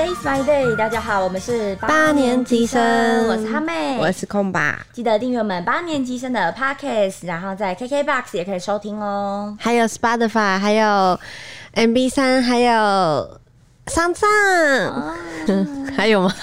[0.00, 9.54] Today's my day，大家好，我们是八年级生我是哈妹，我是空吧，记得订阅我们八年级生的 Podcast，然后在 KKBox 也可以收听哦。
[9.60, 11.20] 还有 Spotify，还有
[11.74, 13.38] MB 三，还有
[13.88, 14.26] 上上，
[15.94, 16.34] 还有吗？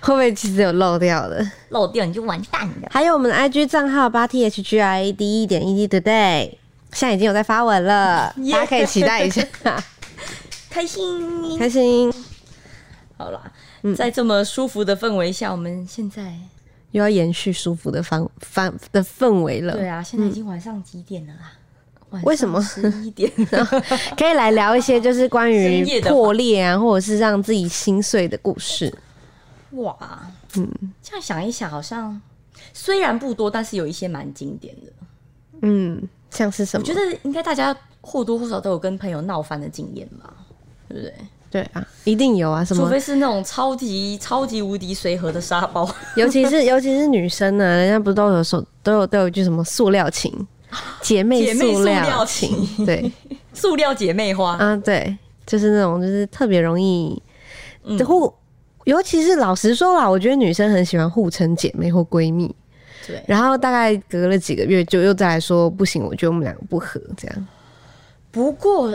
[0.00, 1.44] 会不会其实有漏掉的？
[1.70, 2.88] 漏掉你就完蛋了。
[2.92, 6.52] 还有我们的 IG 账号八 T H G I A D 一点 E D Today，
[6.92, 9.42] 现在已经有在发文了， 大家可以期待一下，
[10.70, 12.14] 开 心开心。
[13.18, 13.52] 好啦，
[13.96, 16.34] 在这么舒服的氛围下，我们现在
[16.92, 19.74] 又要延续舒服的方方的氛围了。
[19.74, 21.52] 对啊，现在已经晚上几点了啦？
[22.22, 23.30] 为什么十一点？
[24.16, 28.90] 可以来聊一些就是关于破裂啊，或者是让自己心碎的故事。
[29.72, 29.94] 哇，
[30.56, 30.66] 嗯，
[31.02, 32.18] 这样想一想，好像
[32.72, 34.92] 虽然不多，但是有一些蛮经典的。
[35.60, 36.82] 嗯，像是什么？
[36.82, 40.32] 我觉得应该大家或多或少都有跟朋友闹翻的经验吧，
[40.88, 41.12] 对不对？
[41.50, 42.82] 对啊，一定有啊，什么？
[42.84, 50.46] 除非是那种超级超级无敌随和的沙包， 尤其是尤其是女生呢，人家不都有说都有都有一句什么塑料情，
[51.00, 53.10] 姐妹塑料情，情对
[53.54, 54.56] 塑料姐妹花。
[54.56, 55.16] 啊，对，
[55.46, 57.20] 就是那种就是特别容易
[57.84, 58.30] 嗯互，
[58.84, 62.54] 尤其是老实说啦，我觉得女生很喜欢互称姐妹或闺蜜，
[63.06, 67.46] 对，然后大概隔了几个月就又再来说不行，我觉得我们两个不合这样。
[68.30, 68.94] 不过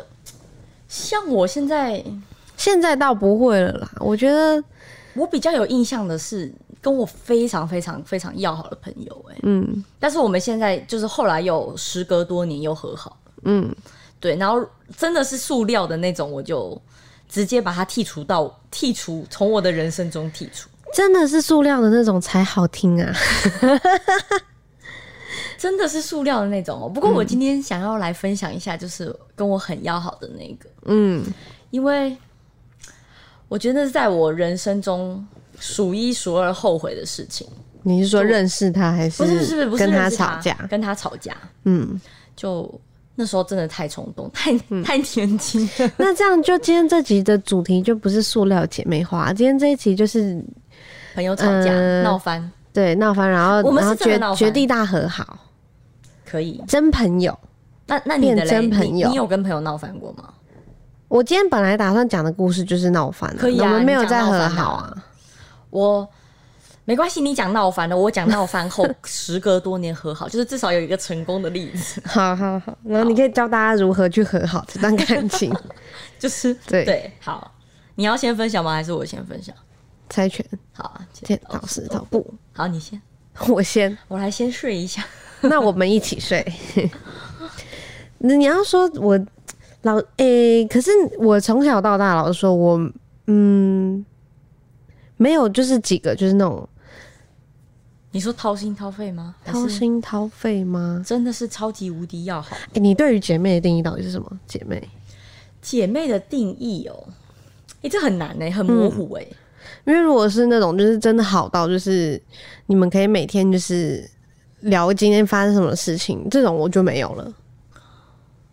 [0.94, 2.04] 像我现在，
[2.56, 4.64] 现在倒不会了啦，我觉得
[5.16, 13.76] 我比较有印象的是跟我非常非常非常要好的朋友、哎，嗯但是我们现在就是后来又时隔多年又和好，嗯，
[14.20, 14.64] 对，然后
[14.96, 16.80] 真的是塑料的那种，我就
[17.28, 20.70] 直接把它剔除到剔除，从我的人生中剔除。
[20.94, 23.12] 真的是塑料的那种才好听啊。
[25.58, 26.90] 真的是塑料的那种哦。
[26.90, 31.24] 不过我今天想要来分享一下，就是跟我很要好的那个，嗯，
[31.72, 32.16] 因为
[33.48, 35.26] 我觉得是在我人生中
[35.60, 37.48] 数一数二后悔的事情。
[37.86, 40.54] 你是说认识他还是不是不是不是跟他吵架？
[40.70, 41.36] 跟他吵架，
[41.66, 42.00] 嗯，
[42.36, 42.80] 就
[43.16, 45.70] 那时候真的太冲动，太 太年轻。
[45.98, 50.42] 那这样就今天这集的主题就不是塑料姐妹花，今天这一集就是
[51.14, 55.38] 朋友吵架呃闹翻，对闹翻，然后我们是绝绝地大和好，
[56.26, 56.64] 可以。
[56.68, 57.38] 真朋友。
[57.86, 60.34] 那那你的变嘞真朋友你你有跟朋友闹翻过吗？
[61.14, 65.06] 我今天本来打算讲的故事就是闹翻、可以啊我们没有你讲再和好啊。
[65.70, 66.10] 我
[66.86, 75.56] 没关系，你讲闹翻了，我讲闹翻后 时隔多年和好，就是至少有一个成功的例子，好 好好，然后你可以教大家如何去和好这段感情。
[76.18, 77.54] 就是对对，好，
[77.94, 78.74] 你要先分享吗？
[78.74, 79.56] 还是我先分享？
[80.10, 83.00] 猜拳、好啊，剪刀石头布，好，你先，
[83.50, 85.06] 我先，我来先睡一下。
[85.42, 86.44] 那我们一起睡。
[88.18, 89.20] 那你要说我
[89.84, 92.92] 老诶、可是我从小到大，老实说，我
[93.28, 94.04] 嗯
[95.18, 96.68] 没有就是几个就是那种
[98.12, 99.36] 你说掏心掏肺吗？
[99.44, 101.04] 掏心掏肺吗？
[101.06, 102.56] 真的是超级无敌要好。
[102.74, 104.40] 哎、你对于姐妹的定义到底是什么？
[104.48, 104.82] 姐妹？
[105.62, 107.08] 姐妹的定义哦，
[107.82, 109.26] 哎、这很难哎、很模糊哎、
[109.86, 112.22] 因为如果是那种就是真的好到就是
[112.68, 114.10] 你们可以每天就是
[114.62, 117.34] 聊今天发生什么事情，这种我就没有了。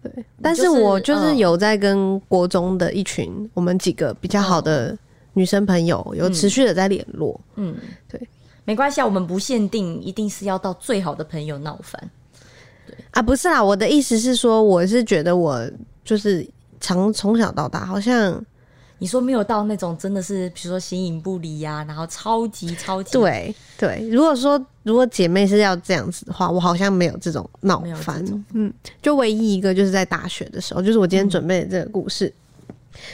[0.03, 1.39] 对，但是我就是嗯。
[1.39, 4.97] 有在跟国中的一群我们几个比较好的
[5.35, 7.39] 女生朋友有持续的在联络。
[7.57, 7.77] 嗯，
[8.09, 8.21] 对，
[8.65, 12.11] 没关系啊，我们不限定一定是要到最好的朋友闹翻。
[12.87, 12.97] 对。
[13.11, 15.69] 啊，不是啦，我的意思是说，我是觉得我
[16.05, 16.47] 就是
[16.81, 18.43] 从从小到大好像
[19.01, 24.07] 你说没有到那种真的是，比如说形影不离呀、然后超级超级对对。
[24.11, 28.23] 如果说如果姐妹是要这样子的话，我好像没有这种闹翻。
[28.53, 32.33] 嗯，就唯一一个就是在大学的时候，就是我今天准备的这个故事。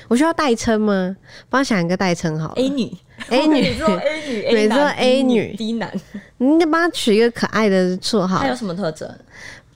[0.08, 1.16] 我需要代称吗？
[1.48, 2.54] 帮想一个代称好了。
[2.56, 2.92] A 女
[3.28, 6.00] A 女 每次 A 女每 A 次都男 A 女 D 男，
[6.38, 8.48] 你得帮她取一个可爱的绰号他。
[8.48, 9.08] 有什么特征？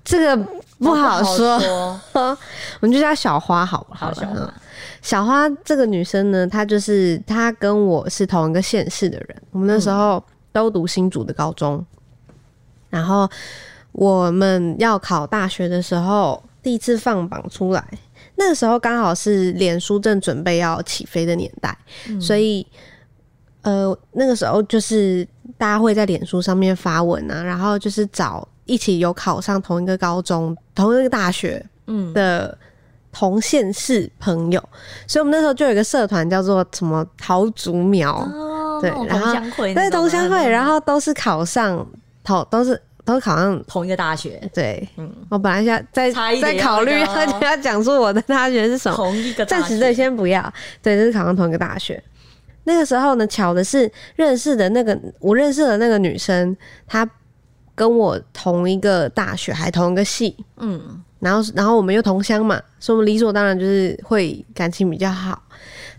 [0.03, 0.47] 这个
[0.81, 1.55] 不好说，
[2.15, 2.37] 我
[2.81, 3.95] 们就叫小花好不。
[3.95, 4.13] 好，
[5.03, 5.49] 小花。
[5.65, 10.23] 这个女生呢，她就是她跟我是同一个县市的人，我们那时候
[10.53, 11.85] 都读新竹的高中，
[12.89, 13.29] 然后
[13.93, 17.85] 我们要考大学的时候，第一次放榜出来，
[18.37, 21.77] 那个时候刚好是脸书正准备要起飞的年代，
[22.19, 22.67] 所以
[23.63, 25.27] 呃那个时候就是
[25.59, 32.57] 大家会在脸书上面发文啊，然后就是找一起有考上同一个高中、同一个大学嗯，的
[33.13, 34.63] 同县市朋友，
[35.09, 41.85] 所以我们那时候就有一个社团叫做什么桃竹苗，哦，对然后对，同乡会，然后后都是考上
[42.23, 43.61] 同都是都是考上。
[43.67, 50.53] 同一个大学，对，嗯，我本来想再再考虑要要要讲出我的大学是什么，同一个，暂时对先不要。
[50.81, 52.01] 对，就是考上同一个大学。
[52.65, 56.57] 那个时候呢，巧的是认识的那个我认识的那个女生，
[56.87, 57.09] 她
[57.81, 65.43] 跟我同一个大学，还同一个系，嗯，然后然后我们又同乡嘛，所以我们理所当然就是会感情比较好，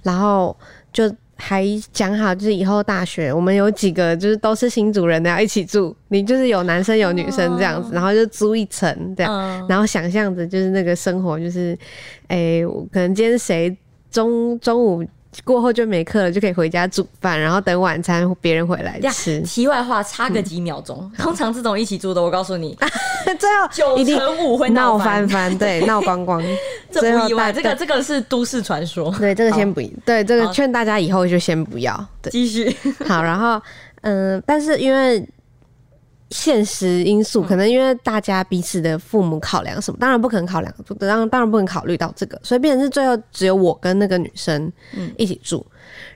[0.03, 0.55] 然后
[0.93, 9.65] 就还讲好，就是以后大学我们有几个就是都是新主人的要一起住，你就是有男生有女生这样子，然后就租一层这样，嗯。
[9.67, 11.75] 然后想象着就是那个生活就是，
[12.27, 13.75] 诶、我可能今天谁
[14.11, 15.03] 中中午。
[15.45, 19.39] 过后就没课了，就可以回家煮饭，然后等晚餐别人回来吃。
[19.41, 21.09] 题外话，差个几秒钟。
[21.17, 22.77] 通常这种一起住的，我告诉你，
[23.39, 25.49] 最后九成五会闹翻翻。
[25.49, 26.43] 翻，对， 闹光光。
[26.91, 29.09] 这最后不意外，这个这个是都市传说。
[29.17, 32.05] 对，这个先不，对，这个好劝大家以后就先不要。
[32.21, 32.69] 对，继续。
[33.07, 33.61] 好，然后
[34.01, 35.25] 嗯、但是因为
[36.31, 44.71] 现实因素，可能因为大家彼此的父母考量什么，当然不可能考量，当然当然不能考虑到这个，所以变成是最后只有我跟那个女生
[45.17, 45.65] 一起住。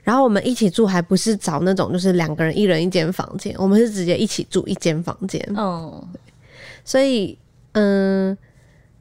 [0.02, 5.40] 然后我们一起住，还不是找那种就是两个人一人一间房间，我们是直接一起住一间房间。
[5.54, 6.02] 哦，
[6.84, 7.36] 所以，
[7.72, 8.36] 嗯，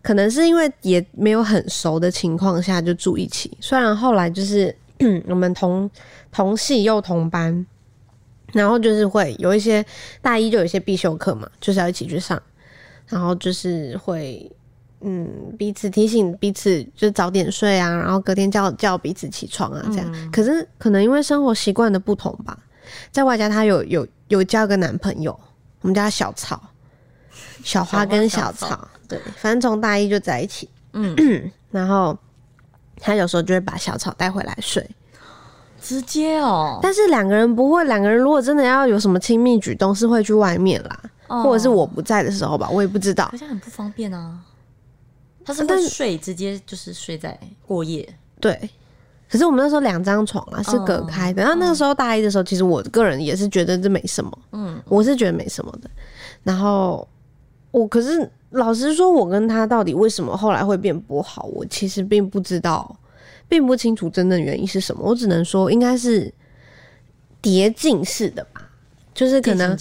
[0.02, 3.56] 可能是因为也没有很熟的情况下就住一起。
[3.62, 4.76] 虽然后来就是
[5.28, 5.90] 我们同
[6.32, 7.66] 同系又同班，
[8.54, 9.86] 然后就是会有一些
[10.22, 12.42] 大一就有一些必修课嘛，就是要一起去上，
[13.08, 14.52] 然后就是会。
[15.08, 20.32] 嗯，彼此提醒彼此，就早点睡啊，然后隔天叫叫彼此起床啊，这样。
[20.32, 22.58] 可是可能因为生活习惯的不同吧，
[23.12, 25.38] 在外加她有有有交个男朋友，
[25.82, 26.60] 我们叫他小草，
[27.64, 30.68] 小花跟小小小草，对，反正从大一就在一起。
[30.94, 31.16] 嗯，
[31.70, 32.18] 然后
[32.98, 34.90] 他有时候就会把小草带回来睡，
[35.86, 43.38] 直接哦，但是两个人不会，两个人如果真的要有什么亲密举动，是会去外面啦，哦或者是我不在的时候吧，我也不知道好。
[43.38, 44.40] 像很不方便啊。
[45.46, 48.04] 他是睡，直接就是睡在过夜。
[48.40, 48.68] 对，
[49.30, 55.90] 可是我们那时候两张床啊是隔开的，然后那个时候大一的时候，其实我个人也是觉得这没什么，嗯，我是觉得没什么的。
[56.42, 57.08] 然后
[57.70, 62.96] 我可是老实说，我跟他到底为什么后来会变不好，我其实并不知道，
[63.48, 65.04] 并不清楚真正原因是什么。
[65.04, 66.34] 我只能说应该是
[67.42, 68.70] 叠进式的吧，
[69.14, 69.78] 就是可能。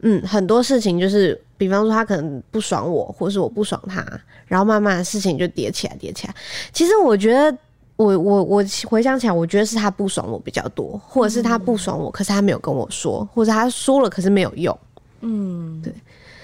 [0.00, 4.04] 嗯，很多事情就是，比方说他可能不爽我，或是我不爽他，
[4.46, 6.34] 然后慢慢的事情就叠起来，叠起来。
[6.70, 7.58] 其实我觉得，
[7.96, 14.78] 我我我回想起来，我觉得是他不爽我比较多，或者是他不爽我，可是他没有跟我说，或者他说了，可是没有用。
[15.22, 15.92] 嗯，对。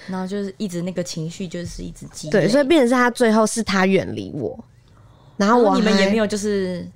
[0.07, 4.61] 然后就是一直那个情绪就是一直积累，对，所以变成是他最后是他远离我，
[5.37, 6.87] 然后我你们也没有就是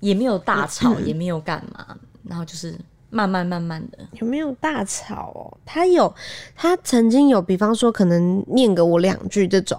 [0.00, 2.74] 也没有大吵， 也没有干嘛，然后就是
[3.10, 5.58] 慢慢慢慢的，有没有大吵哦？
[5.64, 6.12] 他有，
[6.54, 9.78] 他曾经有，比方说可能念给我两句这种，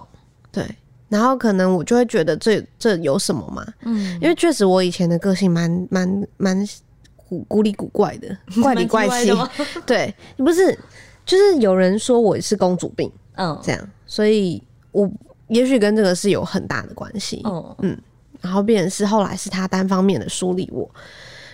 [0.50, 0.64] 对，
[1.08, 3.64] 然后可能我就会觉得这这有什么嘛？
[3.82, 6.68] 嗯，因为确实我以前的个性蛮蛮蛮
[7.16, 9.30] 古古里古怪的， 怪里怪气。
[9.86, 10.76] 对，不是，
[11.24, 13.56] 就是有人说我是公主病嗯。
[13.62, 14.60] 这样，所以
[14.90, 15.08] 我
[15.48, 17.42] 也许跟这个是有很大的关系。
[17.44, 17.76] 哦，
[18.40, 20.88] 然后变成是后来是他单方面的梳理我，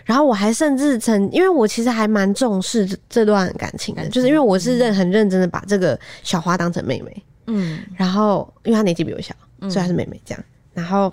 [0.05, 7.81] 然后我还甚至曾，因为我其实还蛮重视这这段感情的，就是因为我是认很认真的把这个小花当成妹妹，嗯。
[7.97, 11.13] 然后因为她年纪比我小，所以她是妹妹这样，然后。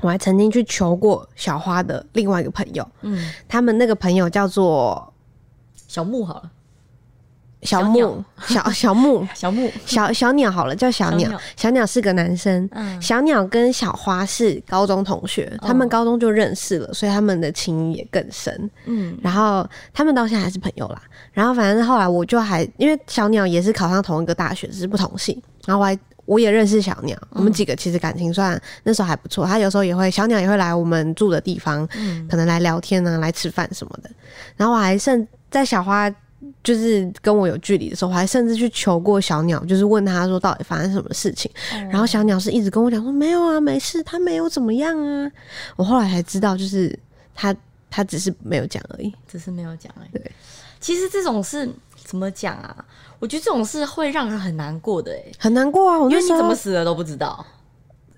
[0.00, 5.12] 我还曾经去求过小花的另外一个朋友，嗯，他们那个朋友叫做
[5.88, 6.50] 小木好了，
[7.62, 11.84] 小木小，小 小木，小木，小小鸟好了，叫小鸟小鸟。
[11.84, 18.70] 是个男生，嗯小鸟跟小花是高中同学，他们高中就认识了，所以他们的情谊也更深。
[18.84, 21.02] 嗯然后他们到现在还是朋友啦。
[21.32, 25.42] 然后反正后来我就还因为小鸟也是考上同一个大学，只是不同系。
[25.66, 29.44] 然后我还我也认识小鸟，我们几个其实感情算那时候还不错。
[29.46, 31.84] 他有时候也会小鸟也会来我们住的地方，
[32.30, 34.10] 可能来聊天啊，来吃饭什么的。
[34.56, 36.08] 然后我还剩在小花。
[36.62, 41.50] 就是跟我有距离的时候，我还甚至去求过小鸟，就是问他说到底发生什么事情。
[41.90, 45.30] 然后小鸟是一直跟我讲说没有啊，没事，他没有怎么样啊。
[45.76, 46.96] 我后来才知道，就是
[47.34, 47.54] 他
[47.90, 49.12] 他只是没有讲而已。
[49.26, 50.10] 只是没有讲而已。
[50.12, 50.32] 对，
[50.78, 51.68] 其实这种事
[52.04, 52.84] 怎么讲啊？
[53.18, 55.98] 我觉得这种事会让人很难过的，哎，很难过啊！
[55.98, 57.44] 我因为你怎么死的都不知道，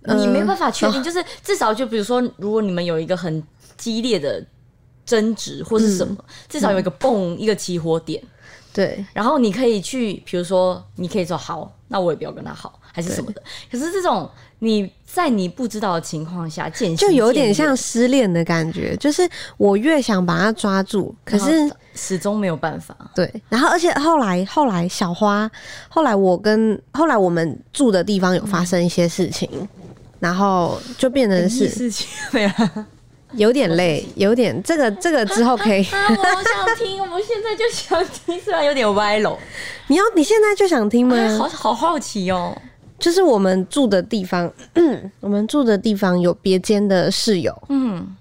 [0.03, 1.03] 呃你没办法确定。
[1.03, 3.43] 就是至少就比如说，如果你们有一个很
[3.79, 4.45] 激烈的
[5.11, 6.17] 争执或是什么，
[6.49, 8.23] 至少有一个蹦一个起火点，
[8.73, 9.05] 对。
[9.13, 13.43] 然后你可以去，比如说你可以说好，那我也不要跟他好，还是什么的。
[13.73, 22.95] 可是这种你在你不知道的情况下就有点像失恋的感觉，就是我越想把他抓住，可是始终没有办法。
[23.13, 25.51] 对，然后而且后来后来小花，
[25.89, 29.51] 后来我跟后来我们住的地方有发生一些事情，
[30.21, 32.87] 然后就变成是事情对啊，
[33.33, 39.39] 有点累，有点这个这个之后可以， 啊，我好想听，我现在就想听，虽然有点歪楼，
[39.89, 41.17] 你要你现在就想听吗？
[41.17, 42.57] 哎好好好奇哦。
[42.99, 44.53] 就是我们住的地方，
[45.21, 48.15] 我们住的地方有别间的室友，嗯，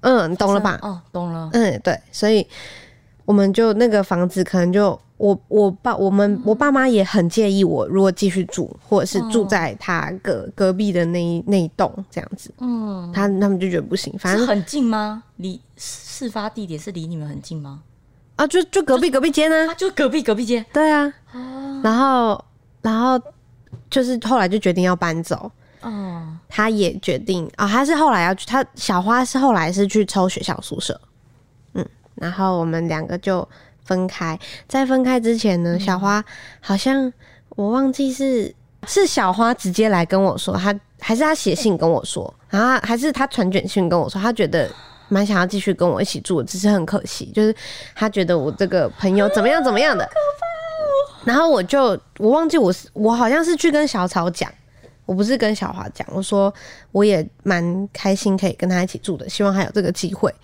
[0.00, 0.76] 嗯，懂了吧？
[0.82, 1.48] 哦，懂了。
[1.52, 2.44] 嗯，对，所以
[3.24, 15.22] 我们就那个房子可能就我我爸我们我爸妈也很介意我如果继续住，或者是住在他隔隔壁的那一那一栋这样子，嗯，他他们就觉得不行，反正很近吗？
[15.36, 17.82] 离事发地点是离你们很近吗？
[18.36, 20.62] 啊就就隔壁隔壁间呢、啊，就隔壁隔壁街。
[20.70, 22.44] 对啊，哦，然后
[22.82, 23.18] 然后
[23.88, 31.00] 就是后来就决定要搬走，哦，他也决定啊、他是后来要去，他小花是后来是去抽学校宿舍，
[31.72, 33.48] 嗯，然后我们两个就
[33.86, 34.38] 分开。
[34.68, 36.22] 在分开之前呢，小花
[36.60, 37.10] 好像
[37.50, 38.54] 我忘记是
[38.86, 44.70] 是小花直接来跟我说，她还是她写信跟我说，然后还是她传简讯跟我说，她觉得。
[45.08, 47.54] 蛮想要继续跟我一起住，只是很可惜，就是
[47.94, 50.04] 他觉得我这个朋友怎么样怎么样的，
[51.24, 54.52] 然后我就我忘记我是我好像是去跟小草讲，
[55.04, 56.52] 我不是跟小华讲，我说
[56.90, 60.34] 我也蛮开心可以跟他一起住的，希望还有这个机会。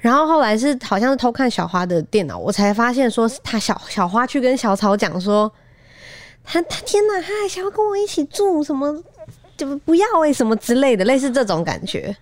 [0.00, 5.52] 然后后来是好像是偷看小花的电脑，我才发现说是他小小花去跟小草讲说，
[6.44, 9.02] 他他天哪，他还想要跟我一起住，什么
[9.56, 12.16] 就不要哎、什么之类的，类似这种感觉。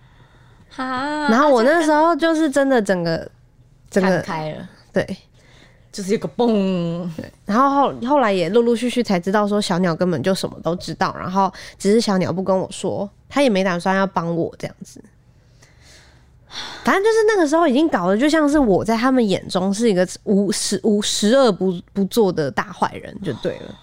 [0.75, 3.29] 啊，然后我那时候就是真的整个
[3.89, 5.17] 整看个开了，对，
[5.91, 7.07] 就是一个嘣，
[7.45, 14.99] 然后后后来也陆陆续续才知道说小鸟根本就什么都知道，然后只是小鸟不跟我说，他也没打算要帮我这样子。
[16.83, 23.75] 反正就是那个时候已经搞得就像是我在他们眼中是一个无十无十恶不不做的大坏人就对了，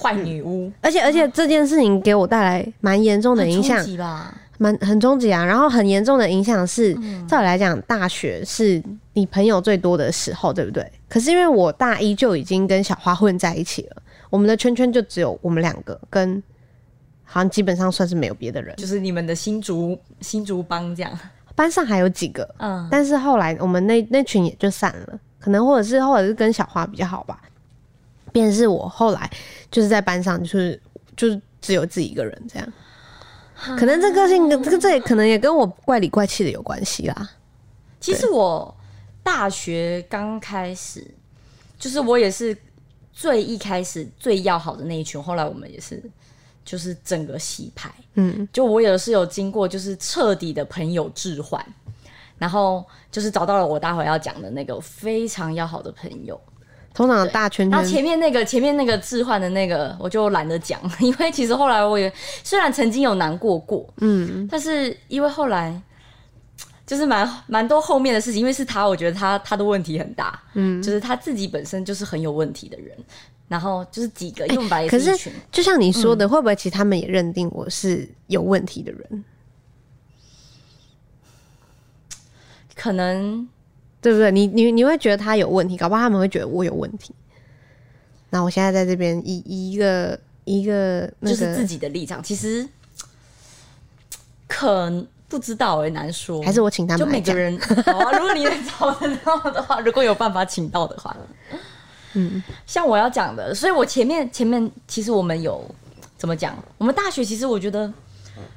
[0.00, 3.84] 坏女巫而且而且这件事情给我带来蛮严重的影响？
[4.58, 5.44] 蛮很终极啊。
[5.44, 6.94] 然后很严重的影响是，
[7.28, 8.82] 照理来讲，大学是
[9.12, 10.90] 你朋友最多的时候，对不对？
[11.10, 16.42] 可是因为我大一就已经跟小花混在一起了，我们的圈圈就只有我们两个，跟
[17.24, 18.74] 好像基本上算是没有别的人。
[18.76, 21.18] 就是你们的新竹新竹帮这样，
[21.56, 27.42] 班上还有几个，嗯，但是后来我们那那群也就散了，可能或者是或者是跟小花比较好吧。
[28.30, 29.30] 便是我后来
[29.70, 30.80] 就是在班上就是
[31.16, 32.72] 就是只有自己一个人这样。
[33.78, 37.30] 可能这个性，这个这也可能也跟我怪里怪气的有关系啦。
[37.98, 38.76] 其实我
[39.22, 41.10] 大学刚开始，
[41.78, 42.54] 就是我也是
[43.14, 46.02] 最一开始最要好的那一群，后来我们也是
[46.66, 47.90] 就是整个洗牌。
[48.14, 51.64] 嗯，就我也是有经过就是彻底的朋友置换，
[52.36, 56.38] 然后就是找到了我待会要讲的那个非常要好的朋友。
[56.92, 62.10] 通常大圈然后前面那个前面那个置换的那个我就懒得讲，因为其实后来我也
[62.42, 65.78] 虽然曾经有难过过，嗯，但是因为后来
[66.86, 72.96] 就是蛮蛮多后面的事情，因为是他，我觉得他他的问题很大，嗯，就是他自己本身就是很有问题的人，
[73.48, 79.24] 然后就是几个，因为我们本来也可是是一群，就像你说的，会不会其实他们也认定我是有问题的人，
[82.74, 83.48] 可能
[84.00, 84.30] 对不对？
[84.32, 87.14] 你你你会觉得他有问题，搞不好他们会觉得我有问题。
[88.30, 92.68] 那我现在在这边以以一个一个那个，就是自己的立场，其实
[94.48, 97.34] 可能不知道哎、难说，还是我请他就们来讲。
[97.34, 101.16] 每个人好啊，如果你能找得到的话，如果有办法请到的话，
[102.16, 105.64] 嗯，像我要讲的，所以我前面前面其实我们有
[106.16, 106.56] 怎么讲？
[106.78, 107.92] 我们大学其实我觉得，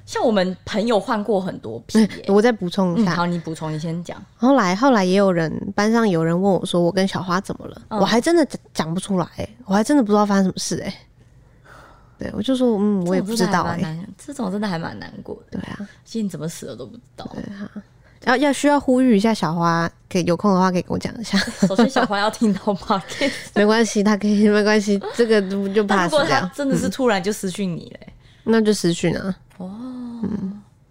[0.06, 4.22] 像我们朋友换过很多批、耶我再补充一嗯，下，好，你补充，你先讲。
[4.38, 9.28] 后来后来也有人班上有人问我说我跟小花怎么了，嗯我还真的讲讲不出来、
[9.66, 10.94] 我还真的不知道发生什么事哎、
[12.18, 15.60] 对，我就说嗯，我也不知道哎、这种真的还蛮难这种真的还蛮难过的。
[15.60, 17.30] 对啊，其实你怎么死的都不知道。
[18.30, 25.42] 要要需要呼吁一下小花，可以有空的话可以跟我讲一下，首先，小花要听到 d 没关系，他可以没关系，这个
[25.74, 29.36] 就怕是这样，真的是突然就失去你嘞，那就私讯啊，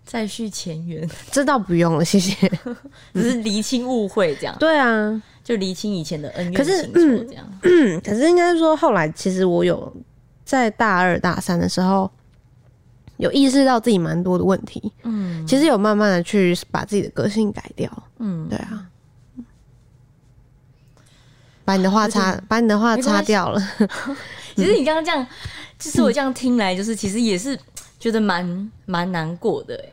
[0.04, 2.34] 再续前缘，这倒不用了，谢谢。
[3.14, 7.60] 只是厘清误会这样，对啊，就厘清以前的恩可是怨情仇这样。
[7.62, 9.94] 嗯， 可是应该说后来其实我有
[10.44, 12.10] 在大二大三的时候。
[13.18, 15.46] 有意识到自己蛮多的问题，嗯。
[15.46, 18.86] 其实有慢慢的去把自己的个性改掉，嗯，对啊，
[21.64, 23.60] 把你的话擦，把你的话擦掉了。
[24.56, 25.26] 其实你刚刚这样，
[25.78, 27.58] 就是我这样听来，就是其实也是
[27.98, 29.88] 觉得蛮蛮难过的哎。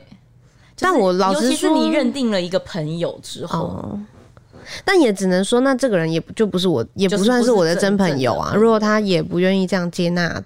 [0.76, 4.00] 就是但我老实尤其是说你认定了一个朋友之后，哦，
[4.84, 8.52] 但也只能说，那这个人也不就不是我，也不算是我的真真朋友啊。
[8.54, 10.42] 如果他也不愿意这样接纳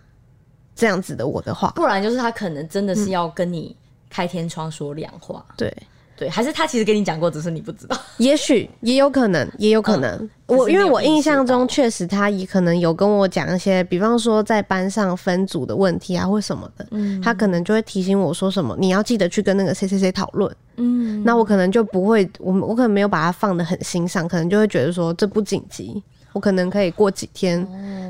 [0.74, 3.74] 这样子的我的话，不然就是他可能真的是要跟你
[4.08, 5.44] 开天窗说亮话。
[5.56, 5.74] 对，
[6.16, 7.96] 对，还是他其实跟你讲过，只是你不知道。
[8.18, 10.10] 也许也有可能，也有可能。
[10.16, 20.52] 嗯我因为我印象中确实他也可能有跟我讲一些，比方说在班上分组的问题啊，或什么的，嗯他可能就会提醒我说什么，你要记得去跟那个谁谁谁讨论。
[20.74, 27.64] 嗯，那我可能就不会，我我可能没有把它放得很心上，可能就会觉得说这不紧急，我可能可以过几天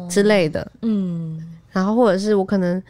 [0.09, 0.67] 之类的。
[0.81, 1.39] 嗯
[1.71, 2.83] 然后或者是我可能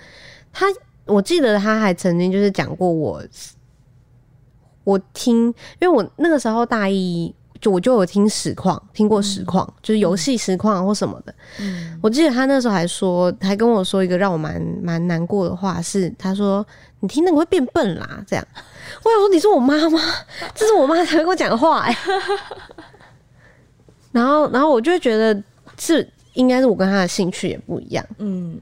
[0.52, 0.66] 他，
[1.06, 3.22] 我记得他还曾经就是讲过我，
[4.84, 5.46] 我听，
[5.80, 7.34] 因为我那个时候大一。
[7.60, 11.34] 就我就有听实况，听过实况，就是游戏实况或什么的。
[11.58, 16.66] 嗯我记得他那时候还说，还跟我说一个让我蛮蛮难过的话，是他说
[17.00, 18.42] 你听那个会变笨啦，这样。
[19.04, 20.00] 我想说你是我妈吗？
[20.54, 21.94] 这是我妈才会跟我讲话哎、
[24.10, 25.42] 然后，然后我就会觉得
[25.78, 28.04] 是应该是我跟他的兴趣也不一样。
[28.18, 28.60] 嗯嗯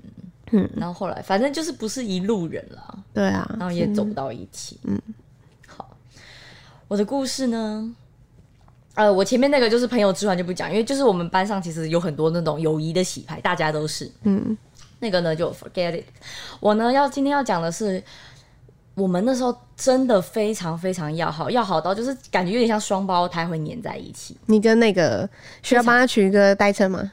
[0.53, 4.81] 嗯，然后后来反正就是不是一路人了，对啊，然后也走不到一起。
[4.85, 4.99] 嗯，
[5.67, 5.95] 好，
[6.89, 7.95] 我的故事呢？
[8.95, 14.11] 呃，我前面那个就是朋友之团就不讲，因为就是我们班上其实有很多那种友谊的洗牌，大家都是。
[14.23, 14.57] 嗯
[15.01, 16.05] 那个呢就 forget it。
[16.59, 18.03] 我呢要今天要讲的是，
[18.95, 24.37] 我们那时候真的非常非常要好，要好到就是感觉有点像双胞胎会粘在一起。
[24.47, 25.29] 你跟那个
[25.63, 27.13] 需要帮他取一个代称吗？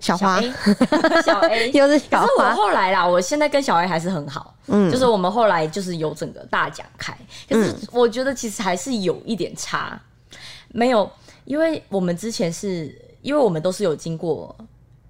[0.00, 0.40] 小花。
[1.24, 4.90] 小 A， 又是可是我后来啦，我现在跟小 A 还是很好，嗯。
[4.90, 7.16] 就是我们后来就是有整个大讲开，
[7.48, 10.00] 可是我觉得其实还是有一点差，
[10.68, 11.10] 没有，
[11.44, 14.54] 因为我们之前是因为我们都是有经过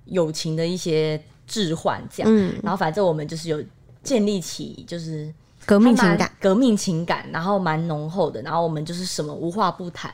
[0.07, 2.55] 友情的一些置换这样，嗯。
[2.63, 3.63] 然后反正我们就是有
[4.03, 5.33] 建立起就是
[5.69, 10.13] 革命情感，革命情感，然后蛮浓厚的，然后我们就是什么无话不谈，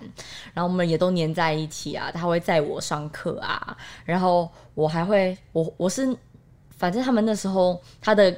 [0.52, 2.10] 然后我们也都黏在一起啊。
[2.12, 6.14] 他会载我上课啊，然后我还会，我我是，
[6.76, 8.34] 反正他们那时候他的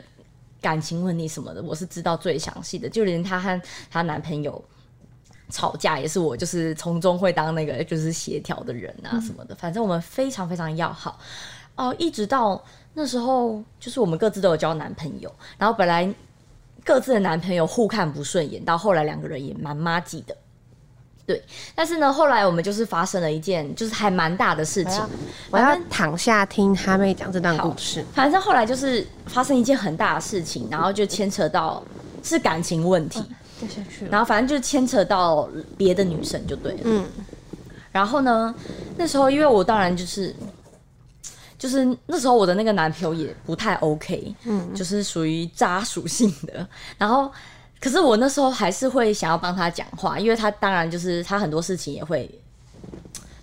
[0.60, 4.62] 感情问题什么的，我是知道最详细的，就连她和她男朋友。
[5.48, 11.20] 吵架也是我，就是从中会当那个就是协调的人啊什么的，反正我们非常非常要好
[11.76, 12.60] 哦、一直到
[12.94, 16.12] 那时候，就是我们各自都有交男朋友，然后本来
[16.86, 20.36] 各自的男朋友互看不顺眼，到后来两个人也蛮妈鸡的。
[21.26, 21.42] 对，
[21.74, 25.04] 但是呢，后来我们就是发生了一件就是还蛮大的事情，
[25.50, 28.04] 我要躺下听哈妹讲这段故事。
[28.14, 31.82] 反正后来就是发生一件很大的事情，然后就牵扯到
[32.22, 33.20] 是感情问题，
[33.58, 36.80] 掉下去然后反正就牵扯到别的女生就对了。
[36.84, 37.04] 嗯
[37.90, 38.54] 然后呢，
[38.96, 40.32] 那时候因为我当然就是。
[41.58, 46.66] 就是那时候我的那个男朋友也不太 OK，嗯，就是属于渣属性的。
[46.98, 47.30] 然后，
[47.80, 52.30] 可是我那时候还是会想要帮他讲话，因为他当然就是他很多事情也会，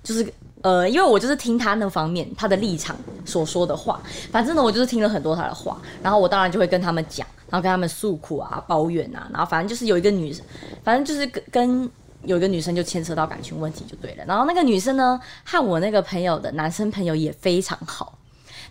[0.03, 2.95] 就是呃，因为我就是听他那方面他的立场
[3.25, 10.45] 所说的话，反正呢我就是听了很多他的话，然后我当然就会跟他们讲，然后跟他们诉苦啊、抱怨啊，然后反正就是有一个女生，
[10.83, 11.91] 反正就是跟跟
[12.25, 14.23] 有一个女生就牵扯到感情问题就对了。
[14.25, 18.17] 然后那个女生呢，和我那个朋友的男生朋友也非常好，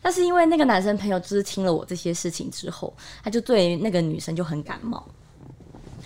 [0.00, 5.06] 但是因为那个男生朋友就是听了我这些事情之后，他就对那个女生就很感冒，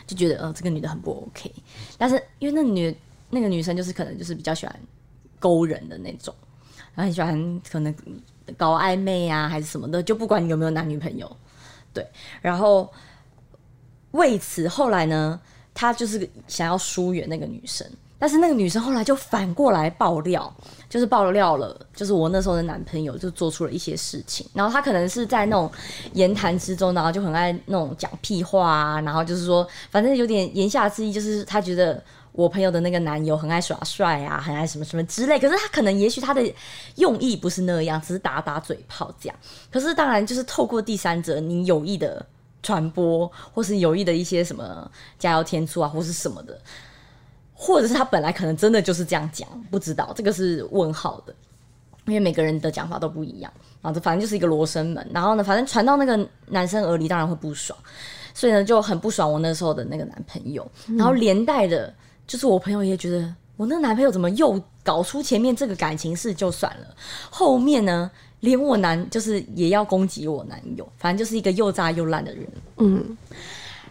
[0.06, 1.52] 就觉得呃这个女的很不 OK。
[1.96, 2.96] 但是因为那女
[3.30, 4.80] 那个女生就是可能就是比较喜欢
[5.38, 6.34] 勾人的那种，
[6.94, 7.94] 然后很喜欢可能
[8.56, 11.36] 搞暧昧啊还是什么的，就不管你有没有男女朋友，
[11.92, 12.06] 对，
[12.40, 12.92] 然后
[14.12, 15.40] 为此后来呢，
[15.76, 17.86] 他就是想要疏远那个女生，
[18.18, 20.52] 但是那个女生后来就反过来爆料，
[20.88, 25.70] 就是爆料了，就是我那时候的男朋友就做出了一些事情，然后他可能是在那种
[26.14, 32.02] 言谈之中，然后就很爱那种讲屁话啊，然后就是说，反正有点言下之意，就是他觉得。
[32.32, 36.54] 我朋友的那个男友很爱耍帅啊，很爱什么什么之类，可是他可能也许他的
[36.96, 39.36] 用意不是那样，只是打打嘴炮这样。
[39.72, 42.22] 可是当然就是透过第三者，你有意的
[42.66, 46.58] 传播，或是有意的一些什么加油添醋啊，或是什么的，
[47.54, 51.32] 或者是他本来可能真的就是这样讲，不知道这个是问号的，
[52.06, 53.52] 因为每个人的讲法都不一样。
[53.82, 57.78] 啊反正就是一个罗生门，然后呢，反正传到那个男生耳里，当然会不爽，
[58.34, 59.32] 所以呢就很不爽。
[59.32, 61.94] 我那时候的那个男朋友，然后连带的，
[62.26, 66.96] 就是我朋友也觉得我那男朋友怎么又搞出前面这个感情事就算了，
[67.30, 68.10] 后面呢
[68.46, 72.46] 连我男就是也要攻击我男友，反正就是一个又渣又烂的人。
[72.76, 73.18] 嗯，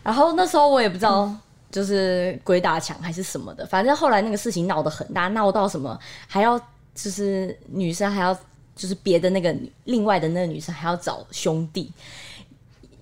[0.02, 1.30] 然后那时候我也不知道，
[1.70, 6.58] 就是鬼打墙还是什么的，反正后来那个事情闹得很大，闹到什么还要
[6.96, 8.34] 就是女生还要
[8.76, 11.92] 就是别的那个女另外的那个女生还要找兄弟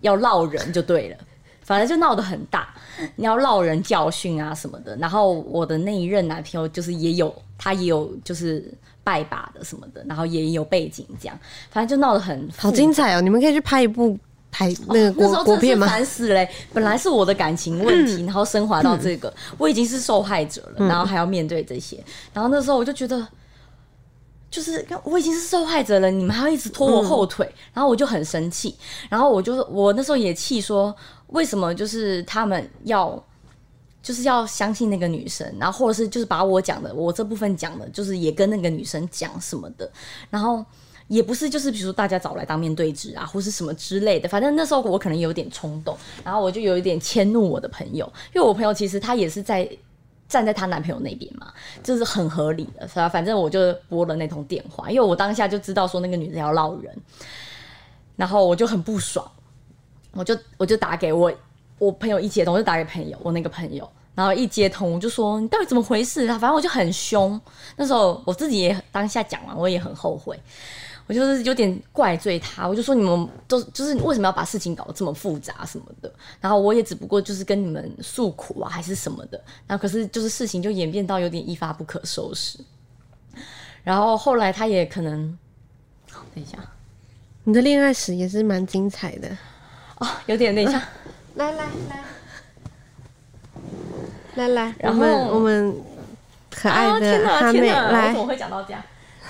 [0.01, 1.17] 要闹人就对了。
[1.65, 2.75] 反正就闹得很大，
[3.15, 4.93] 你要闹人教训啊什么的。
[4.97, 8.69] 然后我的那一任男朋友就是也有，他也有就是
[9.03, 11.39] 拜把的什么的，然后也有背景这样，
[11.69, 13.21] 反正就闹得很好精彩哦！
[13.21, 14.17] 你们可以去拍一部
[14.51, 15.85] 拍那个国国片吗？
[15.87, 23.27] 烦死嘞、本来是我的感情问题，然后升华到这个，我已经是受害者了，然后还要面对这些，然后那时候我就觉得。
[24.53, 28.75] 就是我已经是受害者了，你们还要一直拖我后腿，然后我就很生气，
[29.09, 30.95] 然后我就我那时候也气说，
[31.29, 33.19] 为什么就是他们要
[34.03, 39.91] 就是要相信那个女生，然后或者是就是把我讲的我这部分讲的，就是也跟那个女生讲什么的，
[40.29, 40.63] 然后
[41.07, 49.67] 也不是就是比如说大家找来当面对质啊，或是什么之类的，反正那时候我可能有点冲动，然后我就有一点迁怒我的朋友，因为我朋友其实她也是在。
[50.25, 53.07] 站在她男朋友那边嘛，就是很合理的，是吧？
[53.07, 56.91] 反正我就拨了那通电话，因为我当下就知道说那个女的要捞人，
[58.15, 59.29] 然后我就很不爽，
[60.13, 61.31] 我就我就打给我
[61.83, 66.39] 我朋友一接通，我就打给朋友，我那个朋友，然后一接通我就说你到底怎么回事啊？
[66.39, 67.39] 反正我就很凶，
[67.75, 70.39] 那时候我自己也当下讲完，我也很后悔。
[71.05, 82.57] 我就是有点怪罪他，我就说你们都就是为什么要把事情搞得这么复杂什么的，然后我也只不过就是跟你们诉苦啊，还是什么的，然后可是就是事情就演变到有点一发不可收拾，
[83.83, 85.37] 然后后来他也可能，
[86.33, 86.57] 等一下
[87.43, 89.27] 你的恋爱史也是蛮精彩的。
[89.95, 90.81] 啊、有点等一下，
[91.35, 92.03] 来来来，
[94.35, 95.75] 来来，然后我们我们
[96.51, 98.81] 可爱的哈妹哪天哪，我怎来么会讲到这样？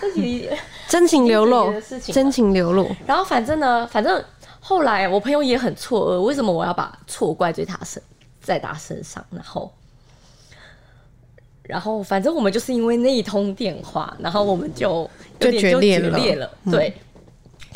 [0.01, 0.49] 这题
[0.89, 1.73] 真情流露
[2.11, 2.89] 真情流露。
[3.07, 4.21] 然后反正呢，反正
[4.59, 8.01] 后来我朋友也很错愕，为什么我要把错怪罪他身
[8.41, 9.25] 在他身上？
[9.31, 9.73] 然后，
[11.63, 16.51] 然后反正我们就是因为那一通电话，然后我们就就决裂了裂了。
[16.69, 16.93] 对，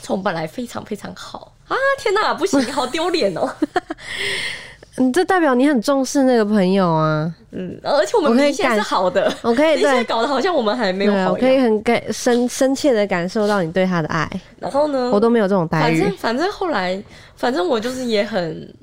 [0.02, 3.50] 从本来非常非常好啊，天哪，不行，好丢脸哦。
[5.00, 7.32] 嗯，这代表你很重视那个朋友啊。
[7.52, 11.60] 嗯，而且我们明显是感好的，我可以 现在对搞得好像我们还没有，好我可以。
[11.60, 14.28] 很感深深切的感受到你对他的爱，
[14.60, 16.18] 然后呢，我都没有这种待遇反正。
[16.18, 17.04] 反正后来，
[17.36, 18.74] 反正我就是也很，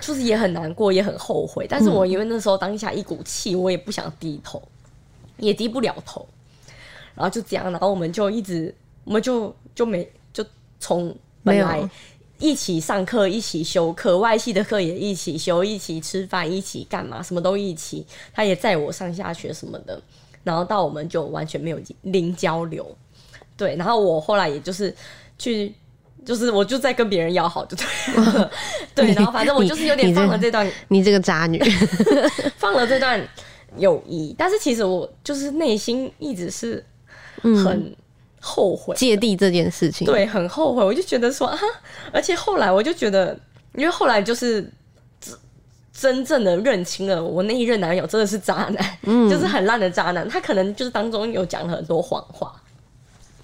[0.00, 1.66] 就是也很难过，也很后悔。
[1.66, 4.62] 但是我因为那时候当下一股气，我也不想低头，
[5.38, 6.26] 也低不了头。
[7.14, 10.44] 然后就这样，然后我们就一直，我们就就没就
[10.78, 11.88] 从本来
[12.38, 18.04] 一起上课，一起修课，外系的课也一起修，一起吃饭，一起干嘛，什么都一起。
[18.32, 20.00] 他也载我上下学什么的，
[20.42, 22.86] 然后到我们就完全没有零交流。
[23.56, 24.94] 对，然后我后来也就是
[25.38, 25.72] 去，
[26.24, 28.50] 就是我就在跟别人要好，就对了，
[28.94, 31.62] 对，然后反正我就是有点放了这段，你这个渣女，
[32.58, 33.24] 放了这段
[33.76, 36.84] 友谊，但是其实我就是内心一直是
[37.42, 37.94] 很
[38.44, 40.06] 后悔，芥蒂这件事情。
[40.06, 41.58] 对，很后悔，我就觉得说啊，
[42.12, 43.34] 而且后来我就觉得，
[43.74, 44.70] 因为后来就是
[45.18, 45.34] 真
[45.92, 52.54] 真正的认清了我那一任男友真的是渣男，就是很烂的渣男，他可能就是当中有讲了很多谎话，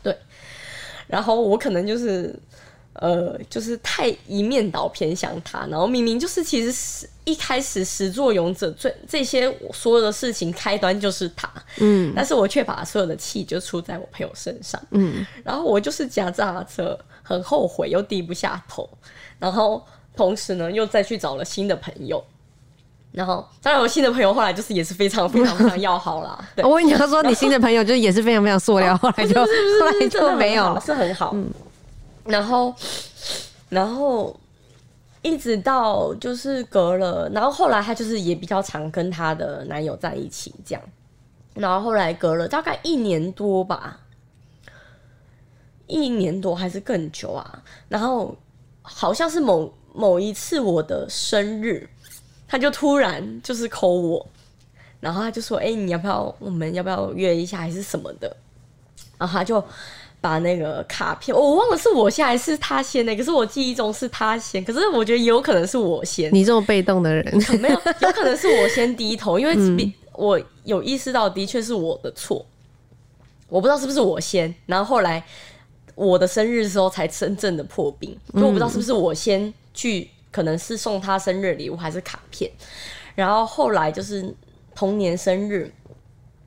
[0.02, 0.14] 对，
[1.06, 2.38] 然后我可能就是。
[2.94, 11.48] 呃，就是太一面倒偏向他，然后明明就是其实是一开始始作俑者最这些所有的事情开端就是他，
[11.78, 18.88] 嗯但是我却把所有的气就出在我朋友身上，嗯，然后我就是夹杂着很后悔又低不下头，
[19.38, 19.82] 然后
[20.16, 22.22] 同时呢又再去找了新的朋友，
[23.12, 29.46] 然后当然我新的朋友后来就是也是非常非常非常要好啦，对， 我跟你讲说，你新的朋友就是也是非常非常塑料，后来就后
[30.00, 30.82] 来就没有了。
[30.84, 31.34] 是很好。
[32.30, 32.74] 然后，
[33.68, 34.34] 然后
[35.22, 40.82] 一直到就是隔了，然后后来她就是也比较常跟她的男友在一起这样，
[41.54, 44.00] 然后后来隔了大概一年多吧，
[45.86, 48.36] 一年多还是更久啊，然后
[48.82, 51.88] 好像是某某一次我的生日，
[52.46, 54.26] 他就突然就是扣我，
[55.00, 58.36] 然后他就说：“哎、你要不要我们要不要约一下还是什么的？”
[59.18, 59.62] 然后他就
[60.20, 67.24] 把那个卡片，我忘了是我先还是他先的，可是我记忆中是他先，可是我觉得有可能是我先，你这么被动的人，
[67.58, 72.44] 没有，有可能是我先低头，因为比我有意识到的确是我的错，
[73.48, 75.24] 我不知道是不是我先，然后后来
[75.94, 82.50] 我的生日的时候才真正的破冰，就我不知道是不是我先去，可能是送他生日礼物还是卡片，
[83.14, 84.34] 然后后来就是
[84.74, 85.72] 同年生日。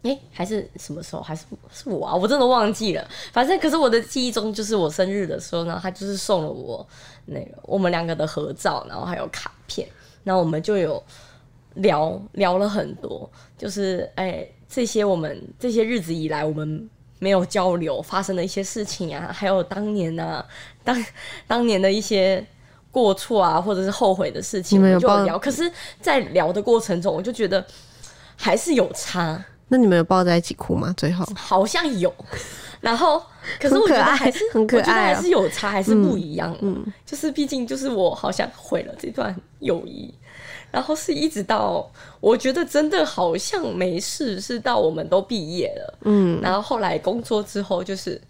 [0.03, 1.21] 哎、还是什么时候？
[1.21, 2.13] 还是是我啊？
[2.13, 3.07] 我真的忘记了。
[3.31, 6.85] 反正可是我的记忆中，就是我生日的时候呢，他就是送了我
[7.27, 9.87] 那个我们两个的合照，然后还有卡片，
[10.25, 11.01] 然后我们就有
[11.75, 16.89] 聊聊了很多，就是哎、这些我们这些日子以来我们
[17.19, 20.45] 没有交流发生的一些事情啊，还有当年啊
[20.83, 21.05] 当
[21.47, 22.45] 当年的一些
[22.91, 25.39] 过错啊，或者是后悔的事情，我们就有聊。
[25.39, 27.65] 可是，在聊的过程中，我就觉得
[28.35, 29.41] 还是有差。
[29.73, 30.93] 那你们有抱在一起哭吗？
[30.95, 31.25] 最后？
[31.35, 32.13] 好像有，
[32.79, 33.19] 然后
[33.59, 36.55] 可是我觉得还是很可爱还是有差，还是不一样。
[36.61, 40.13] 嗯，就是毕竟就是我好像毁了这段友谊，
[40.69, 48.21] 然后是一直到我觉得真的好像没事，是到我们都毕业了，嗯，然后后来工作之后就是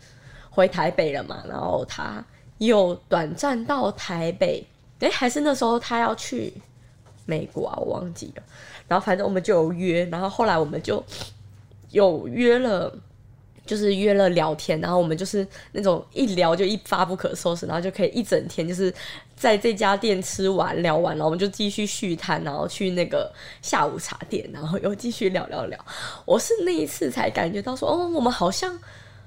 [0.49, 2.23] 回台北了嘛，然后他
[2.59, 4.65] 又短暂到台北，
[4.99, 6.53] 诶，还是那时候他要去
[7.25, 8.43] 美国啊，我忘记了。
[8.85, 11.03] 然后反正我们就有约，然后后来我们就
[11.93, 12.93] 有约了，
[13.65, 18.93] 就是约了聊天，然后我们就是那种一聊就一发不可收拾，然后就可以一整天就是
[19.35, 25.79] 在这家店吃完聊完，然后我们就继续续谈，然后去那个下午茶店，然后又继续聊聊聊。
[26.25, 28.77] 我是那一次才感觉到说，哦，我们好像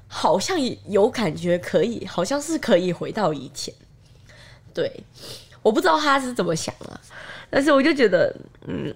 [0.09, 3.73] 好像有感觉可以，好像是可以回到以前。
[4.75, 4.93] 对，
[5.63, 7.01] 我不知道他是怎么想啊，
[7.49, 8.35] 但是我就觉得，
[8.67, 8.95] 嗯，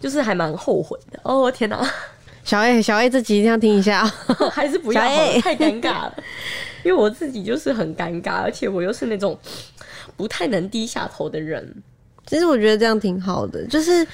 [0.00, 1.20] 就是还蛮后悔的。
[1.22, 1.88] 哦天哪，
[2.44, 4.08] 小 A 小 A 这集一定要听一下啊、
[4.52, 6.14] 还是不要好了，太尴尬了。
[6.84, 9.36] 因为我自己就是很尴尬，而且我又是那种
[10.16, 11.82] 不太能低下头的人。
[12.26, 14.06] 其实我觉得这样挺好的，就是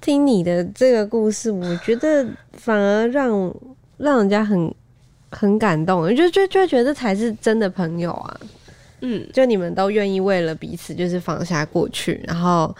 [0.00, 3.54] 听你的这个故事，我觉得反而让
[3.96, 4.74] 让人家很
[5.30, 8.40] 很感动，就就就觉得这才是真的朋友啊！
[9.02, 12.74] 嗯，就你们都愿意为了彼此就是放下过去，然后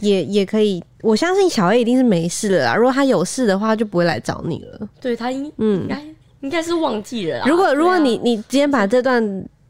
[0.00, 2.74] 也也可以，我相信小 A 一定是没事了啦。
[2.74, 4.88] 如果他有事的话，就不会来找你了。
[5.00, 6.02] 对他应嗯应该
[6.40, 7.44] 应该是忘记了啦。
[7.46, 9.22] 如果如果你你今天把这段，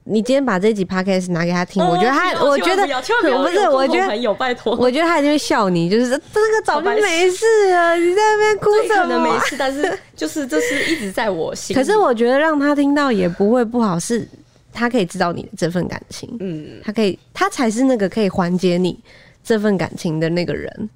[0.06, 9.02] 你今天把这集 podcast 拿给他听，我觉得他，哦我觉得不是，我觉得同朋友拜托，我觉得他一定会笑你，就是这个早就没事了，你在那边哭对什么啊？
[9.02, 11.80] 可能没事，但是就是这是一直在我心里。
[11.80, 14.28] 可是我觉得让他听到也不会不好，是
[14.72, 18.98] 他可以知道你的这份感情，嗯，他可以，他才是那个可以缓解你
[19.44, 20.90] 这份感情的那个人。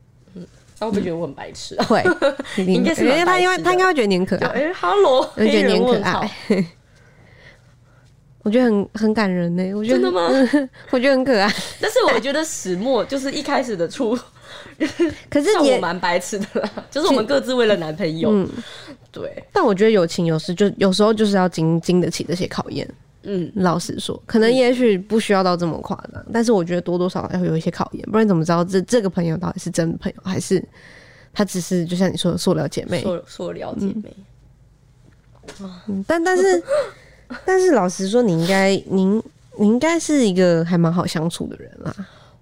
[0.80, 1.84] 他会不会觉得我很白痴啊？
[1.86, 2.00] 会，
[2.64, 6.30] 应该是因为他因为他应该会觉得你很可对，爱，哎，Hello，我觉得你很可爱。
[8.44, 10.28] 我觉得很很感人呢，我觉得真的吗？
[10.90, 11.52] 我觉得很可爱。
[11.80, 14.16] 但是我觉得始末就是一开始的初，
[15.28, 18.48] 可是也，蛮白痴的啦，就是我们各自为了男朋友，嗯，
[19.10, 22.88] 对，但我觉得友情有时就有时候就是要经经得起这些考验。
[23.30, 30.64] 嗯，老实说，可能也许不需要到这么夸张，但是我觉得多多少少要有一些考验，不然怎么知道这这个朋友到底是真朋友，还是
[31.34, 33.02] 他只是就像你说的塑料姐妹？
[33.02, 34.16] 塑塑料姐妹，
[35.88, 36.62] 嗯但但是
[37.44, 39.22] 但是老实说，你应该您
[39.58, 41.94] 你应该是一个还蛮好相处的人啦。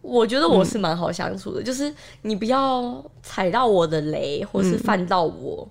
[0.02, 5.68] 我觉得我是蛮好相处的，就是你不要踩到我的雷，或是犯到我，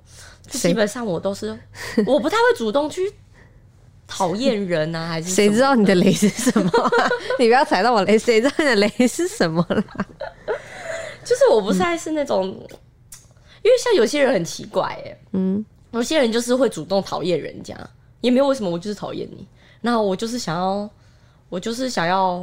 [0.50, 1.58] 基本上我都是，
[2.06, 3.02] 我不太会主动去
[4.08, 6.72] 讨厌人啊，还是谁知道你的雷是什么、
[7.40, 9.84] 你不要踩到我雷，谁知道你的雷是什么啦？
[11.24, 17.76] 就是我不太是那种，因为像有些人很奇怪哎，嗯，有些人就是会主动讨厌人家，
[18.22, 19.48] 也没有为什么，我就是讨厌你，
[19.82, 20.88] 那我就是想要，
[21.50, 22.42] 我就是想要，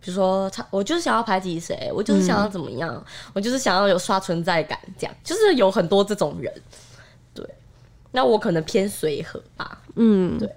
[0.00, 5.16] 比如说他，我就是想要排挤谁，我就是想要怎么样，我就是想要有刷存在感，这样。
[5.22, 6.52] 就是有很多这种人，
[7.32, 7.48] 对，
[8.10, 10.50] 那我可能偏随和吧，嗯，对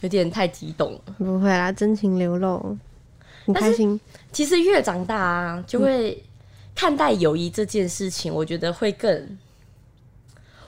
[0.00, 1.00] 有点太激动了。
[1.18, 2.76] 不会啦，真情流露，
[3.46, 4.00] 很开心。
[4.32, 6.22] 其实越长大啊，就会
[6.74, 9.38] 看待友谊这件事情，我觉得会更，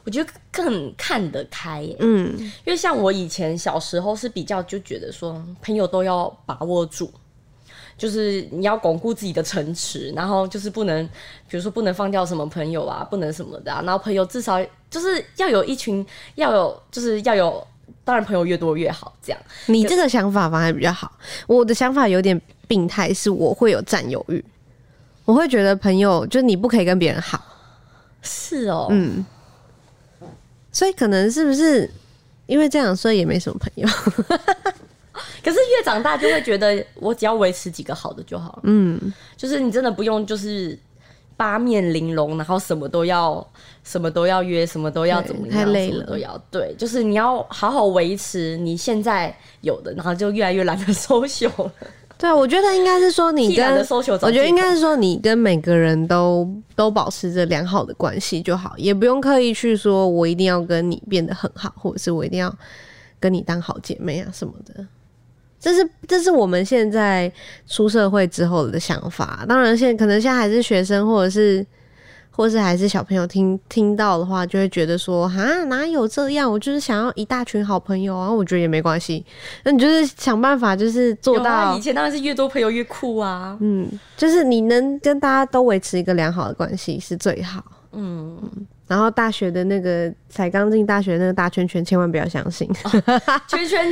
[0.05, 1.97] 我觉得更看得开耶。
[2.01, 7.13] 嗯，因为像我以前小时候是比较就觉得说，朋友都要把握住，
[7.97, 11.07] 就是你要巩固自己的城池，然后就是不能，
[11.49, 14.59] 比如说不能放掉什么朋友啊，不能什么的啊，然后朋友至少
[14.91, 17.65] 就是要有一群，要有就是要有，
[18.05, 19.41] 当然朋友越多越好，这样。
[19.67, 21.13] 你这个想法反而比较好。
[21.47, 24.45] 我的想法有点病态，是我会有占有欲，
[25.25, 27.41] 我会觉得朋友就是你不可以跟别人好，
[28.23, 29.25] 是哦，嗯，
[30.73, 31.91] 所以可能是不是
[32.47, 33.89] 因为这样，所以也没什么朋友。
[35.43, 38.61] 可是越长大就会觉得，我只要维持几个好的就好了。
[38.65, 40.79] 嗯，就是你真的不用就是
[41.41, 43.43] 八面玲珑，然后什么都要，
[43.83, 51.73] 什么都要约，什么都要怎么样，太累了都要对，就是你要好好维持你现在有的，然后就越来越懒得收秀了。
[52.19, 53.67] 对啊，我觉得应该是说你跟
[54.21, 62.55] 我觉得应该是说你跟每个人都都保持着良好的关系就好，也不用刻意去说我一定要跟你变得很好，或者是我一定要
[63.19, 64.85] 跟你当好姐妹啊什么的。
[65.61, 67.31] 这是这是我们现在
[67.67, 69.45] 出社会之后的想法。
[69.47, 71.65] 当然，现在可能现在还是学生，或者是
[72.31, 76.51] 或是还是小朋友听听到的话，就会觉得说啊，哪有这样？
[76.51, 78.33] 我就是想要一大群好朋友啊。
[78.33, 79.23] 我觉得也没关系，
[79.63, 83.59] 那你就是想办法，就是做到啊，以前当然是越多朋友越酷啊。
[83.61, 87.63] 嗯，就是你能跟大家都维持一个良好的关系是最好。
[87.93, 88.41] 嗯，
[88.87, 92.67] 然后大学的那个才刚进大学那个大圈圈，千万不要相信。
[93.49, 93.85] 圈圈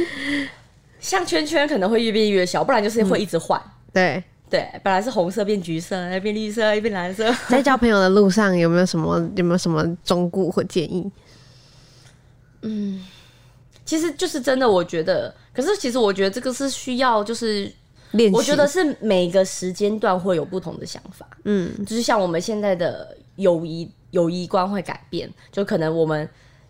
[1.01, 3.61] 像圈圈可能会越变越小，不然就是会一直换。
[3.93, 7.33] 对，对，本来是红色变橘色，再变绿色， 又变蓝色。
[7.49, 11.11] 在交朋友的路上有没有什么有没有什么忠告或建议？
[12.63, 13.05] 嗯
[13.85, 17.73] 其实就是真的，我觉得，可是其实我觉得这个是需要，就是
[18.11, 21.27] 练习，我觉得是每个时间段会有不同的想法。
[21.45, 26.29] 嗯，就是像我们现在的友谊友谊观会改变，就可能我们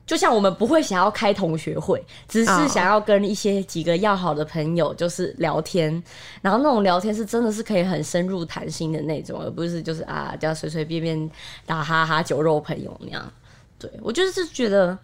[0.08, 6.02] 就像我们不会想要开同学会，只哦是想要跟一些几个要好的朋友就是聊天，
[6.42, 11.30] 然后那种聊天是真的是可以很深入谈心的那种，而不是就是啊这样随随便便
[11.66, 13.32] 打哈哈酒肉朋友那样。
[13.78, 14.98] 对我就是觉得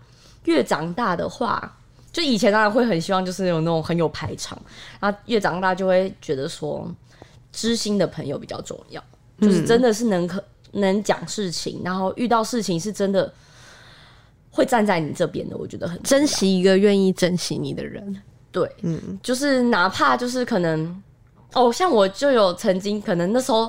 [0.45, 1.77] 越长大的话。
[2.11, 4.57] 就以前当然会很希望就是有那种很有排场，
[5.01, 6.89] 然后越长大就会觉得说
[7.51, 9.03] 知心的朋友比较重要，
[9.41, 10.41] 就是真的是能可
[10.71, 13.35] 能讲事情，然后遇到事情是真的
[14.55, 16.25] 会站在你这边的，我觉得很珍。
[16.25, 18.23] 惜一个愿意珍惜你的人。
[18.53, 21.03] 对，嗯，就是哪怕就是可能
[21.55, 23.69] 哦，像我就有曾经可能那时候。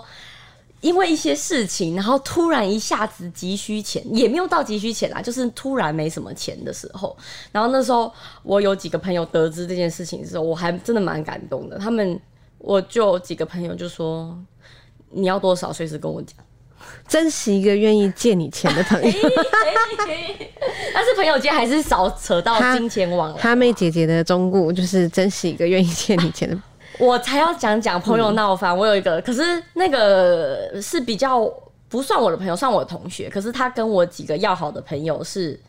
[0.82, 7.18] 因为一些事情，然后突然一下子急需钱，也没有到急需钱啦，就是突然没什么钱的时候。
[7.52, 11.80] 然后那时候我有几个朋友得知这件事情的时候，我还真的蛮感动的。
[11.80, 12.20] 他们
[12.60, 14.38] 我就有几个朋友就说
[15.10, 16.38] ：“你要多少，随时跟我讲。
[17.08, 19.12] 珍惜一个愿意借你钱的朋友。
[20.94, 23.42] 但是朋友间还是少扯到金钱往来。
[23.42, 26.58] 哈妹姐姐的忠告就是珍惜一个愿意借你钱的。
[26.98, 28.76] 我才要讲讲朋友闹翻。
[28.76, 31.46] 我有一个，可是那个是比较
[31.90, 33.30] 不算我的朋友，算我的同学。
[33.30, 35.60] 可是他跟我几个要好的朋友是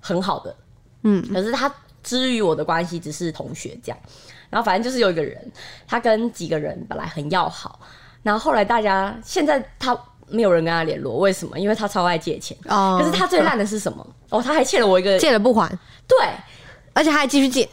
[0.00, 0.54] 很好的，
[1.04, 3.98] 嗯，可是他之于我的关系只是同学这样。
[4.50, 5.50] 然后反正就是有一个人，
[5.86, 7.78] 他跟几个人本来很要好，
[8.22, 9.96] 然后后来大家现在他
[10.32, 11.58] 没有人跟他联络，为什么？
[11.58, 12.56] 因为他超爱借钱。
[12.68, 14.06] 哦可是他最烂的是什么？
[14.30, 15.68] 哦，他还欠了我一个，借了不还，
[16.08, 16.16] 对，
[16.94, 17.68] 而且他还继续借。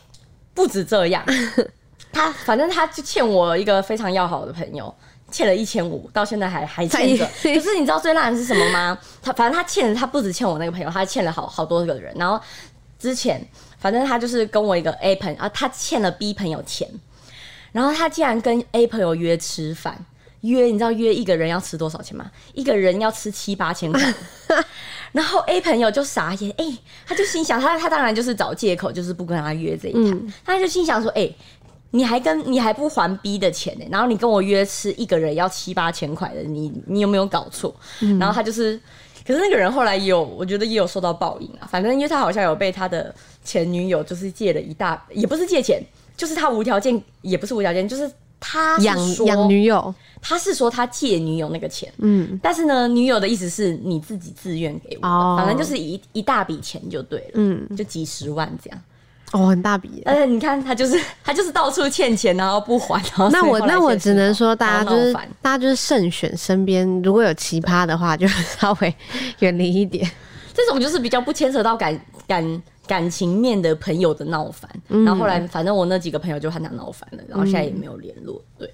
[0.53, 1.23] 不止这样，
[2.11, 4.93] 他反正他就欠我一个非常要好的朋友，
[5.31, 7.25] 欠了一千五，到现在还还欠着。
[7.25, 8.97] 才可是你知道最烂的是什么吗？
[9.21, 12.13] 他反正他欠他不止欠我那个朋友，他欠了好好多个人。
[12.17, 12.37] 然后
[12.99, 13.41] 之前
[13.77, 16.89] 反正他就是跟我一个 A 朋友啊，他欠了 B 朋友钱，
[17.71, 19.97] 然后他竟然跟 A 朋友约吃饭。
[20.41, 22.29] 约你知道约一个人要吃多少钱吗？
[22.53, 24.13] 一个人要吃七八千块，
[25.11, 26.65] 然后 A 朋友就傻眼，哎、
[27.05, 31.29] 他就心想，他他当然就是找借口，就是不跟他约这一趟，他就心想说，哎、
[31.91, 37.75] 你还跟你还不还 B 的钱呢、然后你跟我约吃一个人要七八千块的，你你有没有搞错？
[38.19, 38.79] 然后他就是，
[39.25, 41.67] 可是那个人后来也有，我觉得也有受到报应啊。
[41.69, 45.83] 反正因为他好像有被他的前女友就是借了一大，也不是借钱，
[46.15, 58.79] 就是他无条件，也不是无条件，就是他是养说养女友，他是说他借女友那个钱，嗯，但是呢，女友的意思是你自己自愿给我的，哦反正就是一一大笔钱就对了，嗯，就几十万这样。
[59.31, 60.03] 哦，很大笔耶。
[60.05, 68.95] 而且你看，他就是 他就是到处欠钱，然后不还，然后那我那我只能说，大家就是大家就是慎选身边如果有奇葩的话，就稍 微
[69.39, 70.09] 远离一点。
[70.51, 71.97] 这种就是比较不牵扯到感
[72.27, 74.67] 感感情面的朋友的闹翻。
[74.87, 78.43] 嗯然后后来反正我那几个朋友就和他闹翻了，然后现在也没有联络。
[78.57, 78.67] 对，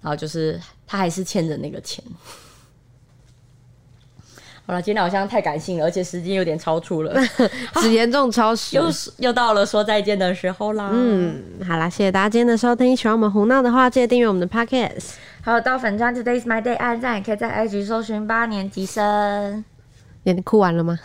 [0.00, 2.04] 然后就是他还是欠着那个钱。
[4.66, 7.12] 好了，今天好像太感性了，而且时间有点超出了，
[7.82, 8.76] 只严重超时。
[8.76, 10.90] 又是又到了说再见的时候啦。
[10.92, 12.96] 嗯，嗯，好啦，谢谢大家今天的收听。
[12.96, 15.14] 喜欢我们胡闹的话，记得订阅我们的 podcast。
[15.42, 19.64] 还有到粉专 Today's My Day 按赞，也可以在 IG 搜寻八年级生。
[20.24, 20.98] 你哭完了吗？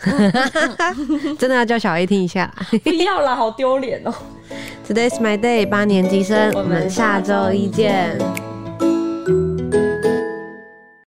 [1.38, 2.52] 真的要叫小 A 听一下。
[2.84, 4.14] 不要啦，好丢脸哦。
[4.86, 8.16] Today's my day，八年级生，我们下周一见。